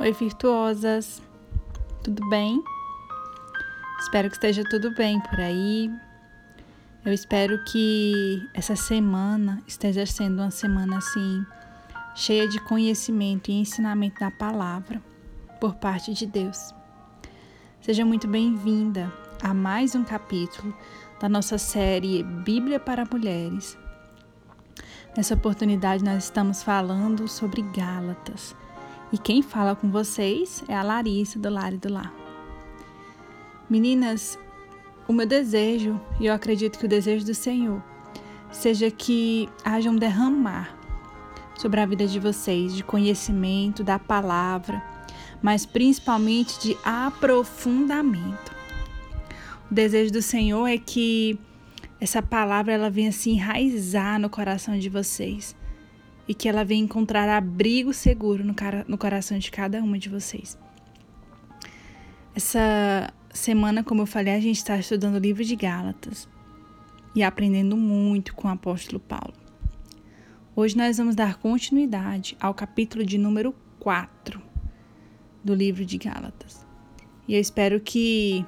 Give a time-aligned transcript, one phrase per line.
[0.00, 1.20] Oi, virtuosas!
[2.04, 2.62] Tudo bem?
[3.98, 5.90] Espero que esteja tudo bem por aí.
[7.04, 11.44] Eu espero que essa semana esteja sendo uma semana assim,
[12.14, 15.02] cheia de conhecimento e ensinamento da palavra
[15.60, 16.72] por parte de Deus.
[17.80, 19.12] Seja muito bem-vinda
[19.42, 20.72] a mais um capítulo
[21.18, 23.76] da nossa série Bíblia para Mulheres.
[25.16, 28.54] Nessa oportunidade, nós estamos falando sobre Gálatas
[29.12, 32.12] e quem fala com vocês é a Larissa do Lar e do Lar.
[33.68, 34.38] Meninas,
[35.06, 37.82] o meu desejo, e eu acredito que o desejo do Senhor,
[38.50, 40.76] seja que haja um derramar
[41.56, 44.82] sobre a vida de vocês, de conhecimento da palavra,
[45.42, 48.56] mas principalmente de aprofundamento.
[49.70, 51.38] O desejo do Senhor é que
[52.00, 55.56] essa palavra ela venha se enraizar no coração de vocês
[56.28, 60.10] e que ela venha encontrar abrigo seguro no, cara, no coração de cada uma de
[60.10, 60.58] vocês.
[62.34, 66.28] Essa semana, como eu falei, a gente está estudando o livro de Gálatas
[67.14, 69.32] e aprendendo muito com o apóstolo Paulo.
[70.54, 74.42] Hoje nós vamos dar continuidade ao capítulo de número 4
[75.42, 76.66] do livro de Gálatas.
[77.26, 78.44] E eu espero que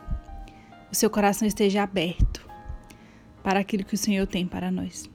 [0.90, 2.46] o seu coração esteja aberto
[3.42, 5.08] para aquilo que o Senhor tem para nós.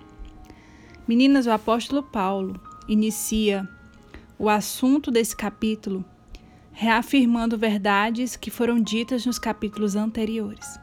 [1.07, 3.69] Meninas, o apóstolo Paulo inicia
[4.39, 6.03] o assunto desse capítulo
[6.71, 10.79] reafirmando verdades que foram ditas nos capítulos anteriores.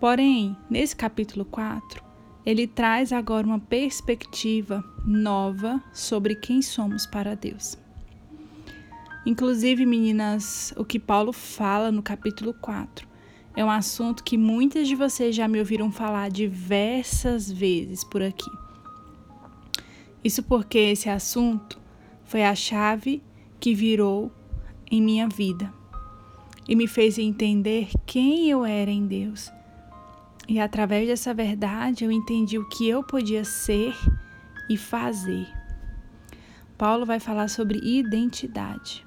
[0.00, 2.02] Porém, nesse capítulo 4,
[2.46, 7.76] ele traz agora uma perspectiva nova sobre quem somos para Deus.
[9.26, 13.08] Inclusive, meninas, o que Paulo fala no capítulo 4
[13.56, 18.63] é um assunto que muitas de vocês já me ouviram falar diversas vezes por aqui.
[20.24, 21.78] Isso porque esse assunto
[22.24, 23.22] foi a chave
[23.60, 24.32] que virou
[24.90, 25.72] em minha vida
[26.66, 29.52] e me fez entender quem eu era em Deus.
[30.48, 33.94] E através dessa verdade eu entendi o que eu podia ser
[34.68, 35.46] e fazer.
[36.78, 39.06] Paulo vai falar sobre identidade.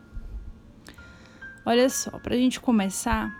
[1.66, 3.36] Olha só, para a gente começar,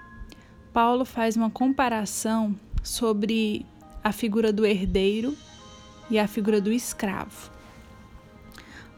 [0.74, 3.66] Paulo faz uma comparação sobre
[4.04, 5.36] a figura do herdeiro
[6.10, 7.57] e a figura do escravo.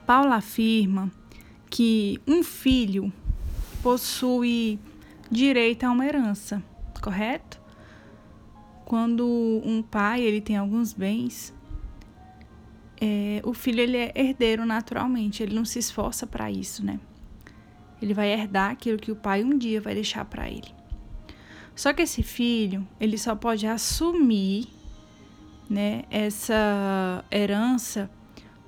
[0.09, 1.12] Paulo afirma
[1.70, 3.14] que um filho
[3.84, 4.80] possui
[5.30, 6.64] direito a uma herança,
[7.00, 7.62] correto?
[8.86, 9.24] Quando
[9.64, 11.53] um pai ele tem alguns bens,
[13.00, 17.00] é, o filho ele é herdeiro naturalmente, ele não se esforça para isso, né?
[18.02, 20.74] Ele vai herdar aquilo que o pai um dia vai deixar para ele.
[21.76, 24.70] Só que esse filho, ele só pode assumir,
[25.70, 28.09] né, essa herança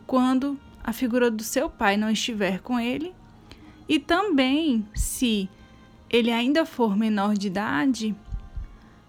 [0.06, 3.14] quando a figura do seu pai não estiver com ele,
[3.88, 5.50] e também se
[6.10, 8.16] ele ainda for menor de idade,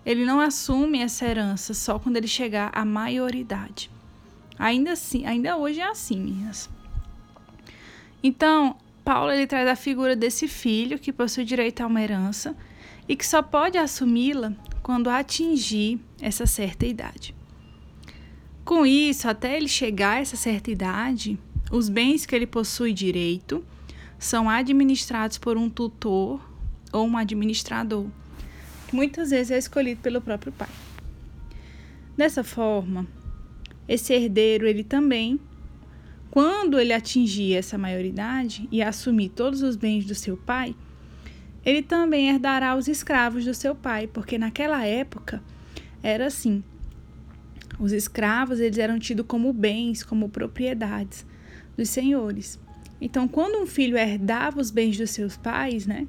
[0.04, 3.90] ele não assume essa herança só quando ele chegar à maioridade.
[4.58, 6.68] Ainda assim, ainda hoje é assim, meninas.
[8.22, 12.56] Então, Paulo ele traz a figura desse filho que possui direito a uma herança
[13.08, 17.34] e que só pode assumi-la quando atingir essa certa idade.
[18.64, 21.38] Com isso, até ele chegar a essa certa idade,
[21.72, 23.64] os bens que ele possui direito
[24.18, 26.38] são administrados por um tutor
[26.92, 28.06] ou um administrador,
[28.86, 30.68] que muitas vezes é escolhido pelo próprio pai.
[32.14, 33.06] Dessa forma,
[33.88, 35.40] esse herdeiro ele também,
[36.30, 40.76] quando ele atingir essa maioridade e assumir todos os bens do seu pai,
[41.64, 45.42] ele também herdará os escravos do seu pai, porque naquela época
[46.02, 46.62] era assim.
[47.78, 51.24] Os escravos eles eram tidos como bens, como propriedades
[51.76, 52.58] dos senhores.
[53.00, 56.06] Então, quando um filho herdava os bens dos seus pais, né,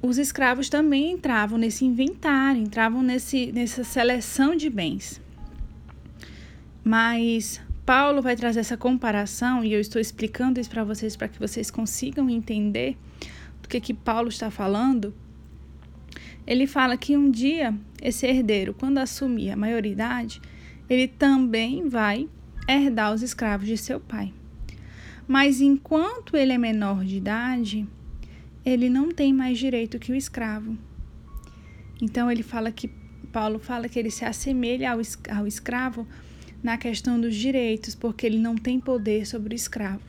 [0.00, 5.20] os escravos também entravam nesse inventário, entravam nesse, nessa seleção de bens.
[6.84, 11.38] Mas Paulo vai trazer essa comparação e eu estou explicando isso para vocês para que
[11.38, 12.96] vocês consigam entender
[13.62, 15.14] do que que Paulo está falando.
[16.46, 20.42] Ele fala que um dia esse herdeiro, quando assumir a maioridade,
[20.88, 22.28] ele também vai
[22.68, 24.32] herdar os escravos de seu pai.
[25.26, 27.86] Mas enquanto ele é menor de idade,
[28.64, 30.76] ele não tem mais direito que o escravo.
[32.00, 32.88] Então ele fala que
[33.32, 35.00] Paulo fala que ele se assemelha ao,
[35.36, 36.06] ao escravo
[36.62, 40.02] na questão dos direitos, porque ele não tem poder sobre o escravo.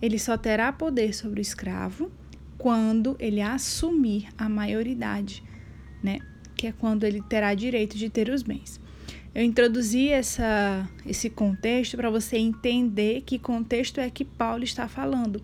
[0.00, 2.10] Ele só terá poder sobre o escravo
[2.56, 5.42] quando ele assumir a maioridade,
[6.02, 6.20] né?
[6.54, 8.80] Que é quando ele terá direito de ter os bens.
[9.34, 15.42] Eu introduzi essa, esse contexto para você entender que contexto é que Paulo está falando.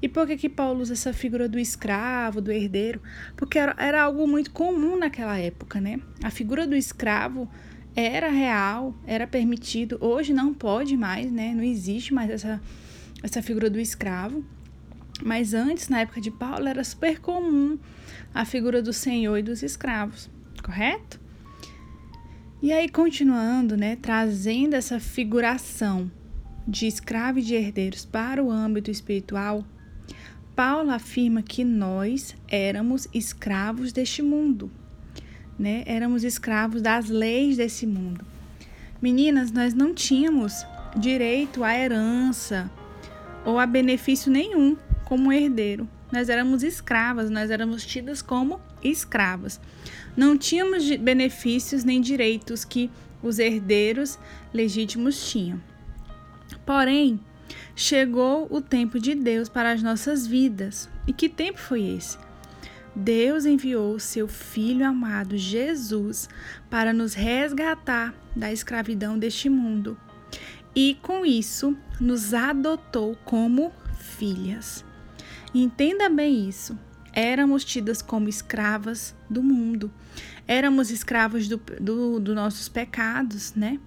[0.00, 3.00] E por que, que Paulo usa essa figura do escravo, do herdeiro?
[3.36, 6.00] Porque era, era algo muito comum naquela época, né?
[6.22, 7.50] A figura do escravo
[7.96, 9.98] era real, era permitido.
[10.00, 11.52] Hoje não pode mais, né?
[11.52, 12.60] Não existe mais essa,
[13.22, 14.44] essa figura do escravo.
[15.24, 17.78] Mas antes, na época de Paulo, era super comum
[18.34, 20.30] a figura do senhor e dos escravos,
[20.62, 21.25] correto?
[22.62, 26.10] E aí, continuando, né, trazendo essa figuração
[26.66, 29.64] de escravo e de herdeiros para o âmbito espiritual,
[30.56, 34.70] Paulo afirma que nós éramos escravos deste mundo,
[35.58, 35.84] né?
[35.84, 38.24] Éramos escravos das leis desse mundo.
[39.02, 40.66] Meninas, nós não tínhamos
[40.96, 42.70] direito à herança
[43.44, 45.86] ou a benefício nenhum como herdeiro.
[46.10, 49.60] Nós éramos escravas, nós éramos tidas como escravas.
[50.16, 52.90] Não tínhamos benefícios nem direitos que
[53.22, 54.18] os herdeiros
[54.52, 55.60] legítimos tinham.
[56.64, 57.20] Porém,
[57.74, 60.88] chegou o tempo de Deus para as nossas vidas.
[61.06, 62.18] E que tempo foi esse?
[62.94, 66.28] Deus enviou seu Filho amado Jesus
[66.70, 69.98] para nos resgatar da escravidão deste mundo
[70.74, 74.84] e, com isso, nos adotou como filhas.
[75.54, 76.78] Entenda bem isso
[77.16, 79.90] éramos tidas como escravas do mundo,
[80.46, 83.80] éramos escravos dos do, do nossos pecados, né?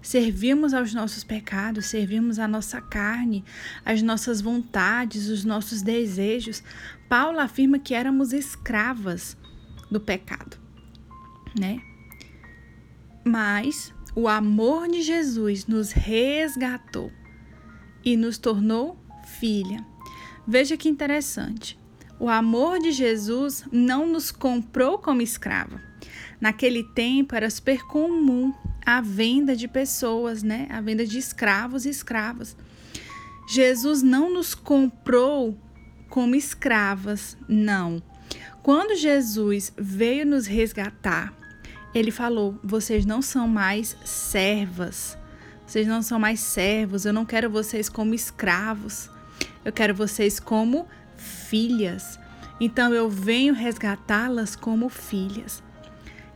[0.00, 3.44] Servíamos aos nossos pecados, servíamos a nossa carne,
[3.84, 6.62] as nossas vontades, os nossos desejos.
[7.08, 9.36] Paulo afirma que éramos escravas
[9.90, 10.56] do pecado,
[11.58, 11.80] né?
[13.24, 17.10] Mas o amor de Jesus nos resgatou
[18.04, 18.96] e nos tornou
[19.40, 19.84] filha.
[20.46, 21.76] Veja que interessante.
[22.18, 25.80] O amor de Jesus não nos comprou como escrava.
[26.40, 28.54] Naquele tempo era super comum
[28.84, 30.66] a venda de pessoas, né?
[30.70, 32.56] A venda de escravos e escravas.
[33.48, 35.58] Jesus não nos comprou
[36.08, 38.02] como escravas, não.
[38.62, 41.34] Quando Jesus veio nos resgatar,
[41.94, 45.18] ele falou: "Vocês não são mais servas.
[45.66, 47.04] Vocês não são mais servos.
[47.04, 49.10] Eu não quero vocês como escravos.
[49.64, 50.86] Eu quero vocês como
[51.16, 52.18] filhas.
[52.60, 55.62] Então eu venho resgatá-las como filhas.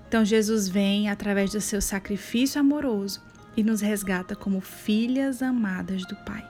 [0.09, 3.23] Então Jesus vem através do seu sacrifício amoroso
[3.57, 6.47] e nos resgata como filhas amadas do Pai.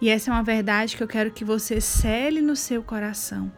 [0.00, 3.52] E essa é uma verdade que eu quero que você cele no seu coração.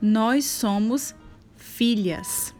[0.00, 1.14] Nós somos
[1.56, 2.54] filhas.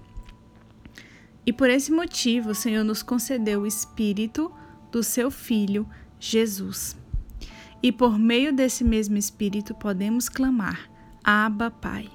[1.45, 4.53] E por esse motivo, o Senhor nos concedeu o Espírito
[4.91, 6.97] do seu Filho, Jesus.
[7.83, 10.91] E por meio desse mesmo Espírito podemos clamar:
[11.23, 12.11] Abba, Pai.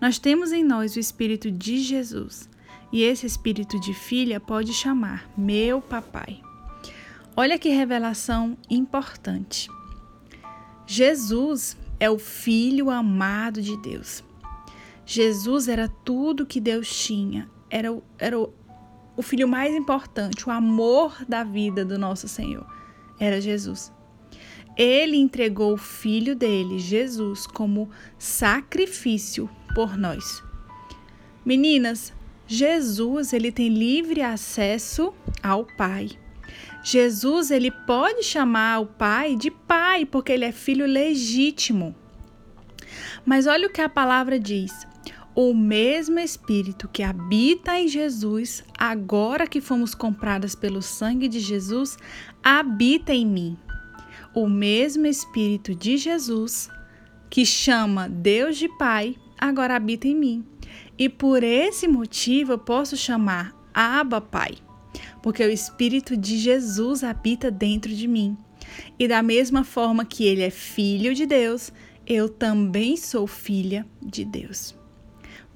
[0.00, 2.48] Nós temos em nós o Espírito de Jesus
[2.92, 6.40] e esse Espírito de filha pode chamar meu papai.
[7.36, 9.68] Olha que revelação importante.
[10.86, 14.22] Jesus é o Filho amado de Deus.
[15.04, 17.88] Jesus era tudo que Deus tinha, era,
[18.18, 18.54] era o,
[19.16, 22.64] o filho mais importante, o amor da vida do nosso Senhor.
[23.18, 23.92] Era Jesus.
[24.76, 30.42] Ele entregou o filho dele, Jesus, como sacrifício por nós.
[31.44, 32.12] Meninas,
[32.46, 36.10] Jesus, ele tem livre acesso ao Pai.
[36.82, 41.94] Jesus, ele pode chamar o Pai de Pai, porque ele é filho legítimo.
[43.24, 44.86] Mas olha o que a palavra diz.
[45.36, 51.96] O mesmo Espírito que habita em Jesus, agora que fomos compradas pelo sangue de Jesus,
[52.42, 53.58] habita em mim
[54.34, 56.68] o mesmo Espírito de Jesus,
[57.30, 60.44] que chama Deus de Pai, agora habita em mim.
[60.98, 64.54] E por esse motivo eu posso chamar Abba Pai,
[65.22, 68.36] porque o Espírito de Jesus habita dentro de mim.
[68.98, 71.72] E da mesma forma que ele é filho de Deus,
[72.06, 74.74] eu também sou filha de Deus.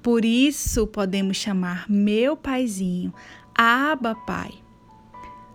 [0.01, 3.13] Por isso podemos chamar meu paizinho,
[3.53, 4.51] Abba Pai.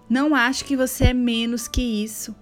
[0.09, 2.35] Não acho que você é menos que isso.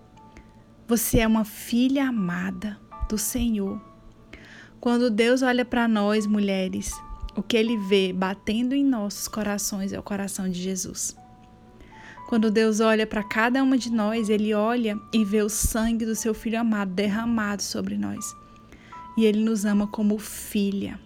[0.93, 3.81] Você é uma filha amada do Senhor.
[4.79, 6.93] Quando Deus olha para nós, mulheres,
[7.35, 11.17] o que ele vê batendo em nossos corações é o coração de Jesus.
[12.29, 16.15] Quando Deus olha para cada uma de nós, ele olha e vê o sangue do
[16.15, 18.37] seu filho amado derramado sobre nós.
[19.17, 21.01] E ele nos ama como filha.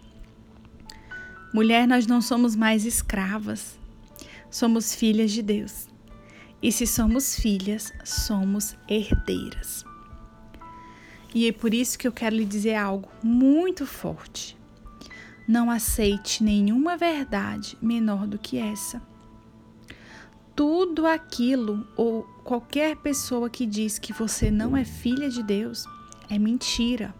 [1.54, 3.78] Mulher, nós não somos mais escravas,
[4.50, 5.86] somos filhas de Deus.
[6.62, 9.84] E se somos filhas, somos herdeiras.
[11.34, 14.56] E é por isso que eu quero lhe dizer algo muito forte.
[15.46, 19.02] Não aceite nenhuma verdade menor do que essa.
[20.56, 25.84] Tudo aquilo ou qualquer pessoa que diz que você não é filha de Deus
[26.30, 27.14] é mentira.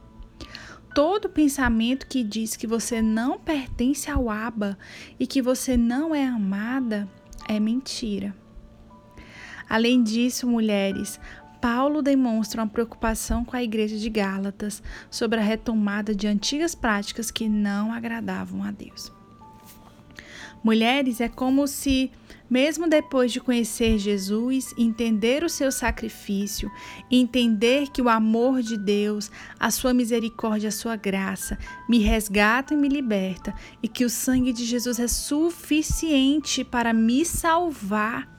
[0.95, 4.79] todo pensamento que diz que você não pertence ao Abba
[5.21, 7.07] e que você não é amada
[7.47, 8.35] é mentira.
[9.69, 11.19] Além disso, mulheres,
[11.61, 17.31] Paulo demonstra uma preocupação com a igreja de Gálatas sobre a retomada de antigas práticas
[17.31, 19.13] que não agradavam a Deus.
[20.63, 22.11] Mulheres, é como se
[22.49, 26.71] mesmo depois de conhecer Jesus, entender o seu sacrifício,
[27.11, 31.59] entender que o amor de Deus, a sua misericórdia, a sua graça
[31.89, 37.25] me resgata e me liberta, e que o sangue de Jesus é suficiente para me
[37.25, 38.36] salvar.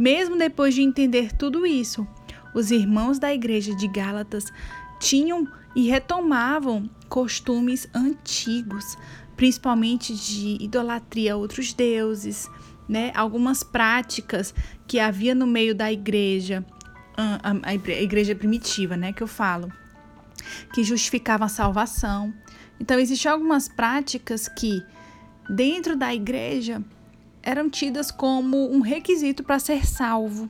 [0.00, 2.08] Mesmo depois de entender tudo isso,
[2.54, 4.46] os irmãos da igreja de Gálatas
[4.98, 8.96] tinham e retomavam costumes antigos,
[9.36, 12.48] principalmente de idolatria a outros deuses,
[12.88, 14.54] né, algumas práticas
[14.88, 16.64] que havia no meio da igreja,
[17.62, 19.70] a, igreja primitiva, né, que eu falo,
[20.72, 22.32] que justificavam a salvação.
[22.80, 24.82] Então, existem algumas práticas que,
[25.50, 26.82] dentro da igreja,
[27.50, 30.48] eram tidas como um requisito para ser salvo.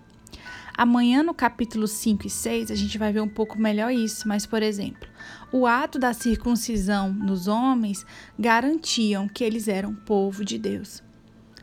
[0.76, 4.46] Amanhã, no capítulo 5 e 6, a gente vai ver um pouco melhor isso, mas,
[4.46, 5.08] por exemplo,
[5.52, 8.06] o ato da circuncisão nos homens
[8.38, 11.02] garantiam que eles eram povo de Deus.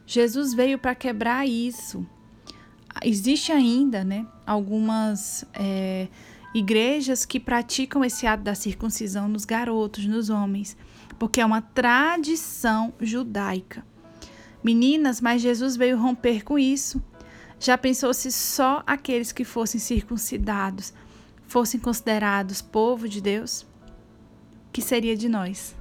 [0.06, 2.06] Jesus veio para quebrar isso.
[3.03, 6.08] Existe ainda, né, algumas é,
[6.53, 10.77] igrejas que praticam esse ato da circuncisão nos garotos, nos homens,
[11.17, 13.86] porque é uma tradição judaica.
[14.68, 17.02] Meninas, mas Jesus veio romper com isso.
[17.58, 20.94] Já pensou se só aqueles que fossem circuncidados
[21.48, 23.66] fossem considerados povo de Deus?
[24.74, 25.74] Que seria de nós?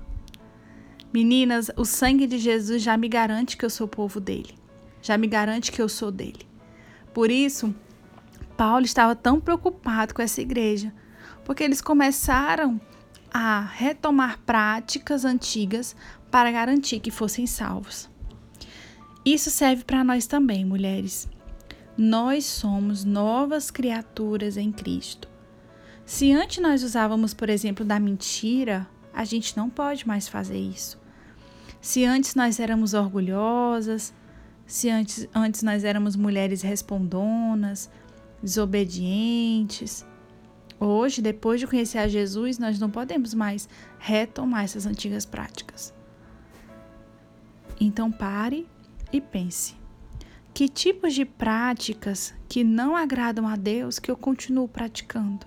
[1.13, 4.55] Meninas, o sangue de Jesus já me garante que eu sou povo dele.
[5.03, 6.47] Já me garante que eu sou dele.
[7.13, 7.75] Por isso,
[8.57, 10.95] Paulo estava tão preocupado com essa igreja,
[11.45, 12.81] porque eles começaram
[13.35, 15.97] a retomar práticas antigas
[16.31, 18.15] para garantir que fossem salvos.
[19.27, 21.29] Isso serve para nós também, mulheres.
[21.99, 25.29] Nós somos novas criaturas em Cristo.
[26.05, 30.97] Se antes nós usávamos, por exemplo, da mentira, a gente não pode mais fazer isso.
[31.81, 34.15] Se antes nós éramos orgulhosas,
[34.65, 37.91] se antes, antes nós éramos mulheres respondonas,
[38.41, 40.07] desobedientes,
[40.79, 43.69] hoje, depois de conhecer a Jesus, nós não podemos mais
[43.99, 45.93] retomar essas antigas práticas.
[47.81, 48.69] Então pare
[49.17, 49.75] e pense.
[50.53, 55.47] Que tipos de práticas que não agradam a Deus que eu continuo praticando?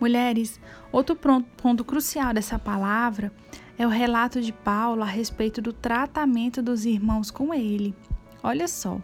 [0.00, 3.32] Mulheres, outro ponto crucial dessa palavra
[3.78, 7.94] é o relato de Paulo a respeito do tratamento dos irmãos com ele.
[8.42, 9.00] Olha só.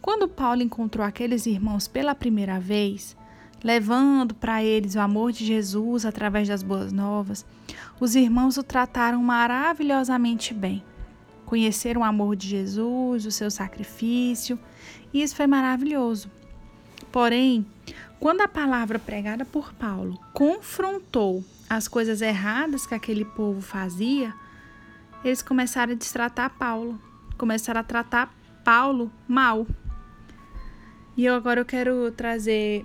[0.00, 3.16] Quando Paulo encontrou aqueles irmãos pela primeira vez,
[3.62, 7.44] levando para eles o amor de Jesus através das boas novas,
[7.98, 10.84] os irmãos o trataram maravilhosamente bem.
[11.48, 14.58] Conheceram o amor de Jesus, o seu sacrifício,
[15.14, 16.30] e isso foi maravilhoso.
[17.10, 17.64] Porém,
[18.20, 24.34] quando a palavra pregada por Paulo confrontou as coisas erradas que aquele povo fazia,
[25.24, 27.00] eles começaram a destratar Paulo,
[27.38, 28.30] começaram a tratar
[28.62, 29.66] Paulo mal.
[31.16, 32.84] E eu agora eu quero trazer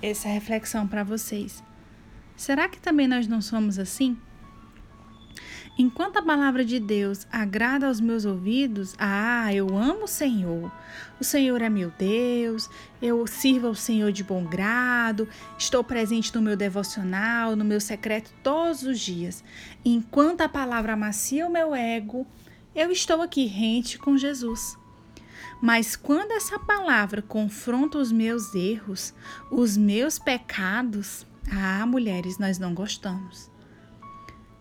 [0.00, 1.60] essa reflexão para vocês.
[2.36, 4.16] Será que também nós não somos assim?
[5.78, 10.70] Enquanto a palavra de Deus agrada aos meus ouvidos, ah, eu amo o Senhor.
[11.18, 12.68] O Senhor é meu Deus,
[13.00, 18.30] eu sirvo ao Senhor de bom grado, estou presente no meu devocional, no meu secreto
[18.42, 19.42] todos os dias.
[19.84, 22.26] Enquanto a palavra amacia o meu ego,
[22.74, 24.76] eu estou aqui rente com Jesus.
[25.62, 29.14] Mas quando essa palavra confronta os meus erros,
[29.50, 33.50] os meus pecados, ah, mulheres, nós não gostamos.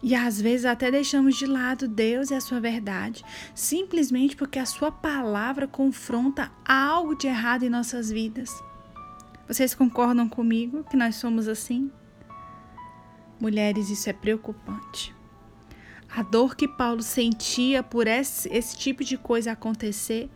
[0.01, 4.65] E às vezes até deixamos de lado Deus e a sua verdade, simplesmente porque a
[4.65, 8.49] sua palavra confronta algo de errado em nossas vidas.
[9.47, 11.91] Vocês concordam comigo que nós somos assim?
[13.39, 15.13] Mulheres, isso é preocupante.
[16.09, 20.29] A dor que Paulo sentia por esse, esse tipo de coisa acontecer,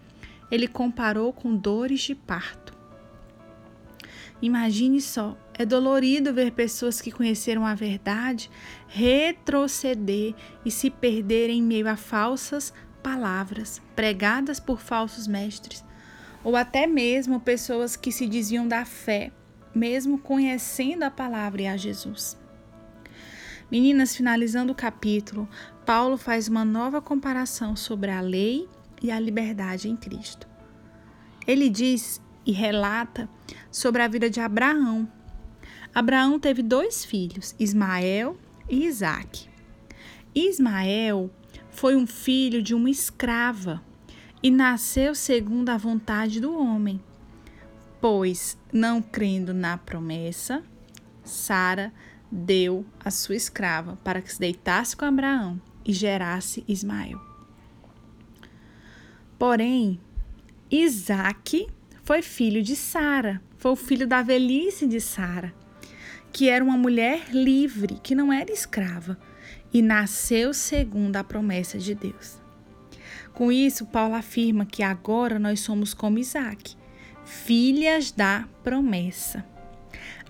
[0.51, 2.73] ele comparou com dores de parto.
[4.41, 8.49] Imagine só, é dolorido ver pessoas que conheceram a verdade
[8.87, 10.33] retroceder
[10.65, 15.83] e se perder em meio a falsas palavras pregadas por falsos mestres,
[16.43, 19.31] ou até mesmo pessoas que se diziam da fé,
[19.75, 22.37] mesmo conhecendo a palavra e a Jesus.
[23.69, 25.49] Meninas, finalizando o capítulo,
[25.85, 28.69] Paulo faz uma nova comparação sobre a lei
[29.01, 30.47] e a liberdade em Cristo.
[31.45, 33.29] Ele diz e relata
[33.71, 35.09] sobre a vida de Abraão.
[35.93, 38.35] Abraão teve dois filhos, Ismael
[38.67, 39.47] e Isaque.
[40.33, 41.29] Ismael
[41.69, 43.83] foi um filho de uma escrava
[44.41, 46.99] e nasceu segundo a vontade do homem,
[48.01, 50.63] pois, não crendo na promessa,
[51.23, 51.93] Sara
[52.31, 57.21] deu a sua escrava para que se deitasse com Abraão e gerasse Ismael.
[59.37, 59.99] Porém,
[60.71, 61.67] Isaque
[62.03, 65.53] foi filho de Sara, foi o filho da velhice de Sara,
[66.33, 69.17] que era uma mulher livre, que não era escrava,
[69.71, 72.41] e nasceu segundo a promessa de Deus.
[73.33, 76.75] Com isso, Paulo afirma que agora nós somos como Isaac,
[77.23, 79.45] filhas da promessa.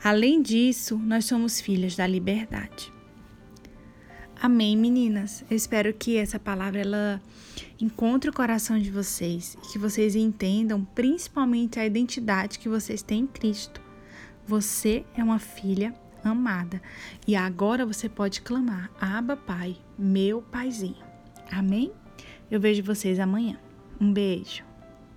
[0.04, 2.92] Além disso, nós somos filhas da liberdade.
[4.42, 5.44] Amém, meninas.
[5.50, 7.22] Eu espero que essa palavra ela
[7.80, 13.22] encontre o coração de vocês e que vocês entendam principalmente a identidade que vocês têm
[13.22, 13.83] em Cristo.
[14.46, 16.82] Você é uma filha amada
[17.28, 21.04] e agora você pode clamar: Aba, Pai, meu paizinho.
[21.52, 21.92] Amém?
[22.50, 23.58] Eu vejo vocês amanhã.
[24.00, 24.64] Um beijo.